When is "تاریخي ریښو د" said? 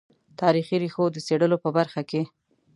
0.41-1.17